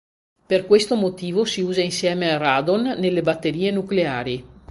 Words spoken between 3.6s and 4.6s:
nucleari.